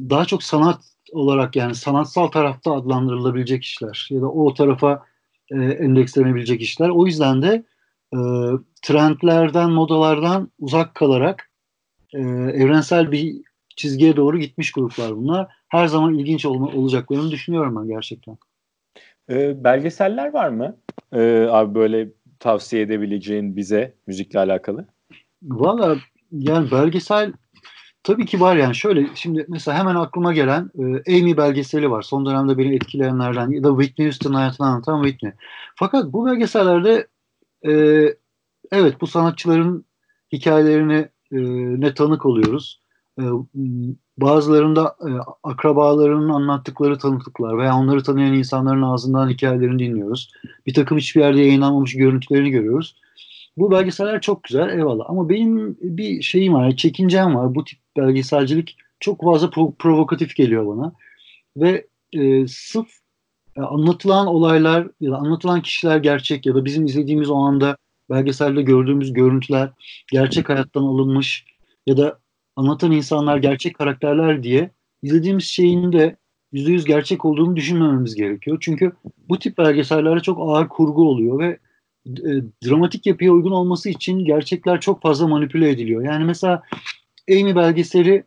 [0.00, 0.80] daha çok sanat
[1.12, 5.04] olarak yani sanatsal tarafta adlandırılabilecek işler ya da o tarafa
[5.50, 6.88] e, endekslenebilecek işler.
[6.88, 7.64] O yüzden de
[8.14, 8.18] e,
[8.82, 11.49] trendlerden, modalardan uzak kalarak
[12.14, 12.20] e,
[12.62, 13.36] evrensel bir
[13.76, 15.48] çizgiye doğru gitmiş gruplar bunlar.
[15.68, 18.38] Her zaman ilginç olma, olacaklarını düşünüyorum ben gerçekten.
[19.30, 20.76] E, belgeseller var mı?
[21.12, 24.86] E, abi böyle tavsiye edebileceğin bize müzikle alakalı?
[25.42, 25.96] Valla
[26.32, 27.32] yani belgesel
[28.02, 32.02] tabii ki var yani şöyle şimdi mesela hemen aklıma gelen e, Amy belgeseli var.
[32.02, 35.32] Son dönemde beni etkileyenlerden ya da Whitney Houston hayatını anlatan Whitney.
[35.74, 37.06] Fakat bu belgesellerde
[37.66, 37.72] e,
[38.72, 39.84] evet bu sanatçıların
[40.32, 41.38] hikayelerine e,
[41.80, 42.80] ne tanık oluyoruz.
[43.20, 43.22] E,
[44.18, 45.10] bazılarında e,
[45.42, 50.32] akrabalarının anlattıkları tanıklıklar veya onları tanıyan insanların ağzından hikayelerini dinliyoruz.
[50.66, 52.96] Bir takım hiçbir yerde yayınlanmamış görüntülerini görüyoruz.
[53.56, 57.54] Bu belgeseller çok güzel eyvallah ama benim bir şeyim var, çekincem var.
[57.54, 60.92] Bu tip belgeselcilik çok fazla prov- provokatif geliyor bana.
[61.56, 62.88] Ve e, sırf
[63.56, 67.76] e, anlatılan olaylar ya da anlatılan kişiler gerçek ya da bizim izlediğimiz o anda
[68.10, 69.70] belgeselde gördüğümüz görüntüler
[70.12, 71.44] gerçek hayattan alınmış
[71.86, 72.18] ya da
[72.56, 74.70] anlatan insanlar gerçek karakterler diye
[75.02, 76.16] izlediğimiz şeyin de
[76.52, 78.58] %100 gerçek olduğunu düşünmememiz gerekiyor.
[78.60, 78.92] Çünkü
[79.28, 81.58] bu tip belgesellerde çok ağır kurgu oluyor ve
[82.06, 82.30] e,
[82.66, 86.04] dramatik yapıya uygun olması için gerçekler çok fazla manipüle ediliyor.
[86.04, 86.62] Yani mesela
[87.30, 88.24] Amy belgeseli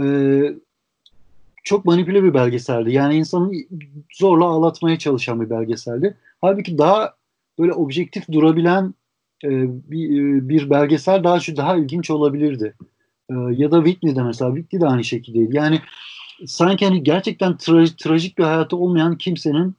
[0.00, 0.04] e,
[1.64, 2.92] çok manipüle bir belgeseldi.
[2.92, 3.52] Yani insanı
[4.12, 6.16] zorla ağlatmaya çalışan bir belgeseldi.
[6.40, 7.14] Halbuki daha
[7.58, 8.94] böyle objektif durabilen
[9.42, 12.74] bir, e, bir belgesel daha şu daha ilginç olabilirdi.
[13.30, 15.56] E, ya da Whitney'de mesela Whitney de aynı şekildeydi.
[15.56, 15.80] Yani
[16.46, 19.76] sanki hani gerçekten tra- trajik bir hayatı olmayan kimsenin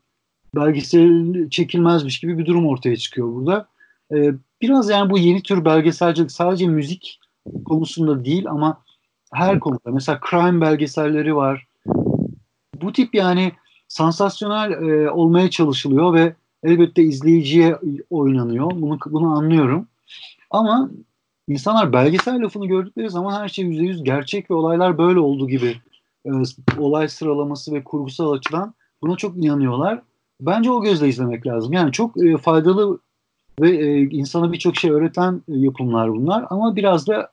[0.56, 3.68] belgesel çekilmezmiş gibi bir durum ortaya çıkıyor burada.
[4.14, 7.20] E, biraz yani bu yeni tür belgeselcilik sadece müzik
[7.66, 8.84] konusunda değil ama
[9.34, 9.92] her konuda.
[9.92, 11.68] Mesela crime belgeselleri var.
[12.82, 13.52] Bu tip yani
[13.88, 17.78] sansasyonel e, olmaya çalışılıyor ve elbette izleyiciye
[18.10, 18.72] oynanıyor.
[18.72, 19.88] Bunu, bunu anlıyorum.
[20.50, 20.90] Ama
[21.48, 25.76] insanlar belgesel lafını gördükleri zaman her şey yüzde yüz gerçek ve olaylar böyle oldu gibi
[26.26, 26.30] e,
[26.78, 30.02] olay sıralaması ve kurgusal açıdan buna çok inanıyorlar.
[30.42, 31.74] bence o gözle izlemek lazım.
[31.74, 33.00] Yani çok e, faydalı
[33.60, 37.32] ve e, insana birçok şey öğreten e, yapımlar bunlar ama biraz da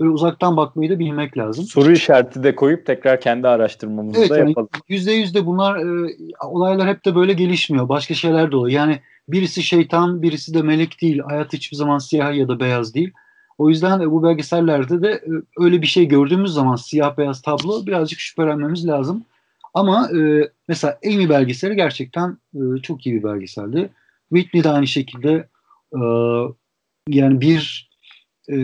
[0.00, 1.64] öyle uzaktan bakmayı da bilmek lazım.
[1.64, 4.68] Soru işareti de koyup tekrar kendi araştırmamızı evet, da yani yapalım.
[4.88, 7.88] Yüzde yüzde bunlar e, olaylar hep de böyle gelişmiyor.
[7.88, 8.80] Başka şeyler de oluyor.
[8.80, 11.18] Yani birisi şeytan, birisi de melek değil.
[11.18, 13.10] Hayat hiçbir zaman siyah ya da beyaz değil.
[13.58, 17.86] O yüzden e, bu belgesellerde de e, öyle bir şey gördüğümüz zaman siyah beyaz tablo
[17.86, 19.24] birazcık şüphelenmemiz lazım.
[19.74, 23.90] Ama e, mesela Amy belgeseli gerçekten e, çok iyi bir belgeseldi.
[24.28, 25.48] Whitney de aynı şekilde
[25.94, 26.00] e,
[27.08, 27.90] yani bir
[28.52, 28.56] e,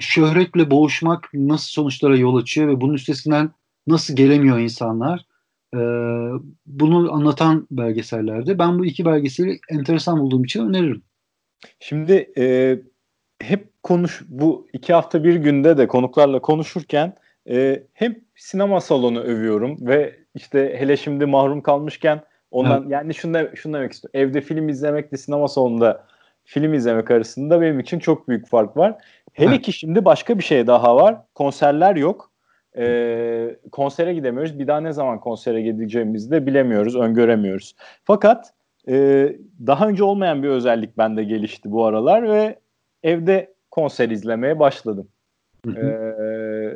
[0.00, 3.50] şöhretle boğuşmak nasıl sonuçlara yol açıyor ve bunun üstesinden
[3.86, 5.26] nasıl gelemiyor insanlar
[5.74, 5.78] e,
[6.66, 8.58] bunu anlatan belgesellerde.
[8.58, 11.02] Ben bu iki belgeseli enteresan bulduğum için öneririm.
[11.80, 12.78] Şimdi e,
[13.40, 17.16] hep konuş bu iki hafta bir günde de konuklarla konuşurken
[17.48, 22.92] e, hep sinema salonu övüyorum ve işte hele şimdi mahrum kalmışken ondan evet.
[22.92, 24.20] yani şunu, de, şunu demek istiyorum.
[24.20, 26.06] Evde film izlemekle sinema salonunda
[26.44, 28.94] film izlemek arasında benim için çok büyük fark var.
[29.36, 29.62] Hele evet.
[29.62, 31.16] ki şimdi başka bir şey daha var.
[31.34, 32.30] Konserler yok.
[32.78, 34.58] Ee, konsere gidemiyoruz.
[34.58, 37.74] Bir daha ne zaman konsere gideceğimizi de bilemiyoruz, öngöremiyoruz.
[38.04, 38.52] Fakat
[38.88, 42.58] e, daha önce olmayan bir özellik bende gelişti bu aralar ve
[43.02, 45.08] evde konser izlemeye başladım.
[45.76, 46.72] Ee,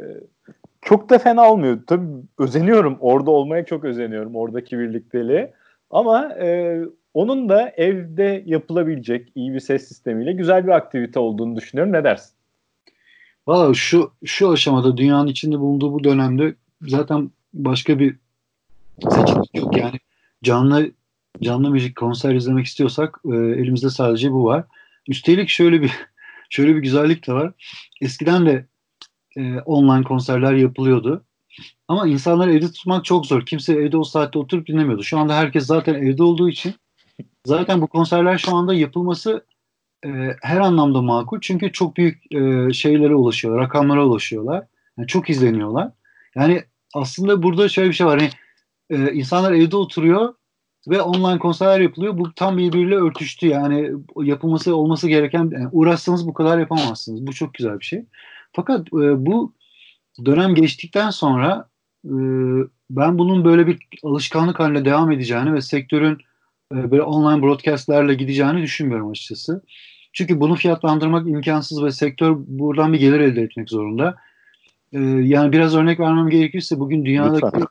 [0.82, 1.78] çok da fena olmuyor.
[1.86, 2.06] Tabii
[2.38, 2.96] özeniyorum.
[3.00, 4.36] Orada olmaya çok özeniyorum.
[4.36, 5.52] Oradaki birlikteliğe.
[5.90, 6.80] Ama e,
[7.14, 11.92] onun da evde yapılabilecek iyi bir ses sistemiyle güzel bir aktivite olduğunu düşünüyorum.
[11.92, 12.39] Ne dersin?
[13.46, 18.16] Valla şu şu aşamada dünyanın içinde bulunduğu bu dönemde zaten başka bir
[19.10, 19.76] seçenek yok.
[19.76, 20.00] Yani
[20.42, 20.90] canlı
[21.42, 24.64] canlı müzik konser izlemek istiyorsak e, elimizde sadece bu var.
[25.08, 25.92] Üstelik şöyle bir
[26.50, 27.52] şöyle bir güzellik de var.
[28.00, 28.66] Eskiden de
[29.36, 31.24] e, online konserler yapılıyordu.
[31.88, 33.46] Ama insanları evde tutmak çok zor.
[33.46, 35.02] Kimse evde o saatte oturup dinlemiyordu.
[35.02, 36.74] Şu anda herkes zaten evde olduğu için
[37.44, 39.44] zaten bu konserler şu anda yapılması
[40.06, 41.38] e, her anlamda makul.
[41.40, 44.66] Çünkü çok büyük e, şeylere ulaşıyor, rakamlara ulaşıyorlar.
[44.98, 45.90] Yani çok izleniyorlar.
[46.34, 46.62] Yani
[46.94, 48.18] aslında burada şöyle bir şey var.
[48.18, 48.30] Hani,
[48.90, 50.34] e, insanlar evde oturuyor
[50.88, 52.18] ve online konserler yapılıyor.
[52.18, 53.46] Bu tam birbiriyle örtüştü.
[53.46, 53.90] Yani
[54.22, 57.26] yapılması olması gereken yani uğraşsanız bu kadar yapamazsınız.
[57.26, 58.04] Bu çok güzel bir şey.
[58.52, 59.54] Fakat e, bu
[60.24, 61.68] dönem geçtikten sonra
[62.04, 62.14] e,
[62.90, 66.18] ben bunun böyle bir alışkanlık haline devam edeceğini ve sektörün
[66.72, 69.62] böyle online broadcastlerle gideceğini düşünmüyorum açıkçası.
[70.12, 74.16] Çünkü bunu fiyatlandırmak imkansız ve sektör buradan bir gelir elde etmek zorunda.
[74.92, 77.62] E, yani biraz örnek vermem gerekirse bugün dünyadaki Lütfen.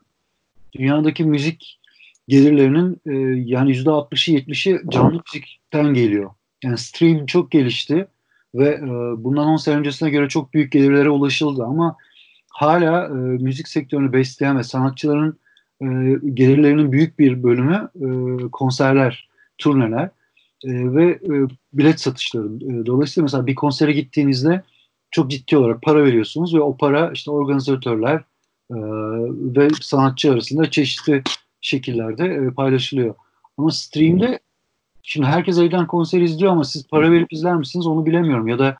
[0.73, 1.79] dünyadaki müzik
[2.27, 6.31] gelirlerinin e, yani yüzde 60'ı 70'i canlı müzikten geliyor.
[6.63, 8.07] Yani stream çok gelişti
[8.55, 8.87] ve e,
[9.23, 11.95] bundan 10 sene öncesine göre çok büyük gelirlere ulaşıldı ama
[12.49, 15.39] hala e, müzik sektörünü besleyen ve sanatçıların
[15.81, 15.85] e,
[16.33, 18.07] gelirlerinin büyük bir bölümü e,
[18.51, 20.09] konserler, turneler
[20.63, 22.45] e, ve e, bilet satışları.
[22.45, 24.63] E, dolayısıyla mesela bir konsere gittiğinizde
[25.11, 28.15] çok ciddi olarak para veriyorsunuz ve o para işte organizatörler
[28.71, 28.77] e,
[29.55, 31.23] ve sanatçı arasında çeşitli
[31.61, 33.15] şekillerde e, paylaşılıyor.
[33.57, 34.39] Ama streamde
[35.03, 38.47] şimdi herkes evden konser izliyor ama siz para verip izler misiniz onu bilemiyorum.
[38.47, 38.77] Ya da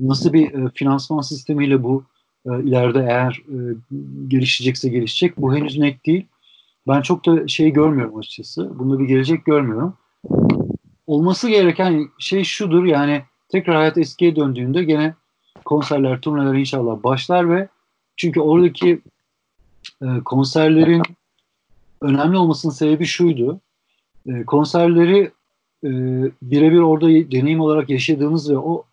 [0.00, 2.04] nasıl bir e, finansman sistemiyle bu
[2.46, 3.56] e, ileride eğer e,
[4.28, 6.26] gelişecekse gelişecek bu henüz net değil.
[6.88, 8.78] Ben çok da şey görmüyorum açıkçası.
[8.78, 9.96] Bunda bir gelecek görmüyorum.
[11.06, 15.14] Olması gereken şey şudur yani tekrar hayat eskiye döndüğünde gene
[15.64, 17.68] konserler, turneler inşallah başlar ve
[18.16, 19.00] çünkü oradaki
[20.02, 21.02] e, konserlerin
[22.00, 23.60] önemli olmasının sebebi şuydu.
[24.26, 25.30] E, konserleri
[25.84, 25.90] e,
[26.42, 28.84] birebir orada deneyim olarak yaşadığınız ve o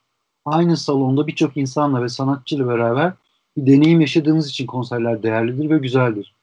[0.46, 3.14] aynı salonda birçok insanla ve sanatçıyla beraber
[3.58, 6.36] bir deneyim yaşadığınız için konserler değerlidir ve güzeldir.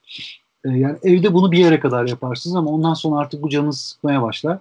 [0.65, 4.21] E, yani evde bunu bir yere kadar yaparsınız ama ondan sonra artık bu canınızı sıkmaya
[4.21, 4.57] başlar.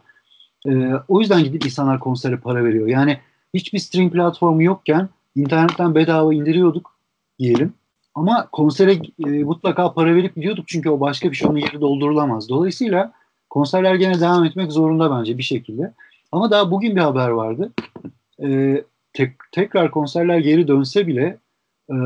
[0.67, 2.87] E, o yüzden gidip insanlar konsere para veriyor.
[2.87, 3.19] Yani
[3.55, 6.97] hiçbir stream platformu yokken internetten bedava indiriyorduk
[7.39, 7.73] diyelim.
[8.15, 12.49] Ama konsere e, mutlaka para verip gidiyorduk çünkü o başka bir şey onun yeri doldurulamaz.
[12.49, 13.13] Dolayısıyla
[13.51, 15.95] konserler gene devam etmek zorunda bence bir şekilde.
[16.33, 17.73] Ama daha bugün bir haber vardı.
[18.43, 18.83] E,
[19.13, 21.39] tek, tekrar konserler geri dönse bile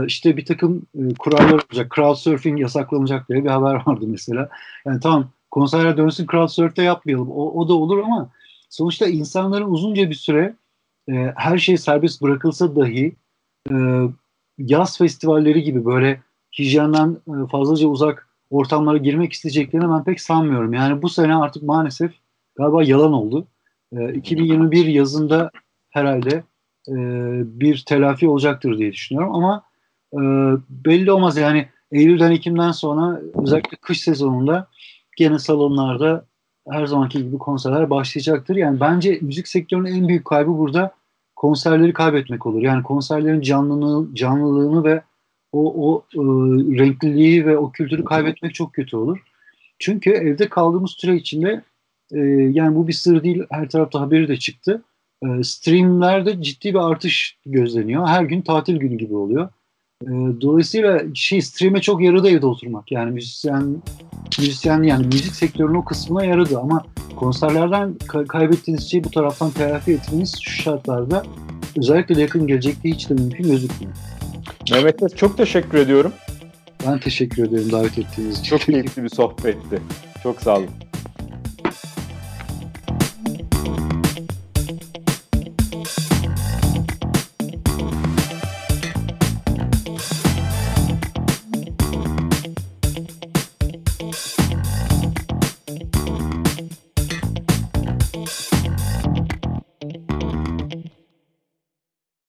[0.06, 1.92] işte bir takım e, kurallar olacak.
[1.94, 4.48] Crowdsurfing yasaklanacak diye bir haber vardı mesela.
[4.86, 7.30] Yani tamam konserler dönsün crowdsurf'te yapmayalım.
[7.30, 8.30] O, o da olur ama
[8.70, 10.56] sonuçta insanların uzunca bir süre
[11.08, 13.16] e, her şey serbest bırakılsa dahi
[13.70, 13.74] e,
[14.58, 16.20] yaz festivalleri gibi böyle
[16.58, 20.72] hijyenden e, fazlaca uzak ortamlara girmek isteyeceklerini ben pek sanmıyorum.
[20.72, 22.12] Yani bu sene artık maalesef
[22.56, 23.46] galiba yalan oldu.
[23.92, 25.50] E, 2021 yazında
[25.90, 26.44] herhalde
[26.88, 26.94] e,
[27.60, 29.64] bir telafi olacaktır diye düşünüyorum ama
[30.14, 30.20] e,
[30.70, 34.68] belli olmaz yani Eylül'den Ekim'den sonra özellikle kış sezonunda
[35.16, 36.24] gene salonlarda
[36.70, 38.56] her zamanki gibi konserler başlayacaktır.
[38.56, 40.94] Yani bence müzik sektörünün en büyük kaybı burada
[41.36, 42.62] konserleri kaybetmek olur.
[42.62, 45.02] Yani konserlerin canlılığını, canlılığını ve
[45.52, 46.20] o, o e,
[46.78, 49.18] renkliliği ve o kültürü kaybetmek çok kötü olur.
[49.78, 51.62] Çünkü evde kaldığımız süre içinde
[52.12, 52.18] e,
[52.52, 54.82] yani bu bir sır değil her tarafta haberi de çıktı.
[55.24, 58.06] E, streamlerde ciddi bir artış gözleniyor.
[58.06, 59.48] Her gün tatil günü gibi oluyor.
[60.06, 62.92] E, dolayısıyla şey stream'e çok yaradı evde oturmak.
[62.92, 63.82] Yani müzisyen
[64.38, 66.84] müzisyen yani müzik sektörünün o kısmına yaradı ama
[67.16, 71.22] konserlerden kay- kaybettiğiniz şeyi bu taraftan telafi etmeniz şu şartlarda
[71.78, 73.92] özellikle de yakın gelecekte hiç de mümkün gözükmüyor.
[74.72, 76.12] Mehmet çok teşekkür ediyorum.
[76.86, 78.56] Ben teşekkür ederim davet ettiğiniz için.
[78.56, 79.82] Çok keyifli bir sohbetti.
[80.22, 80.70] Çok sağ olun.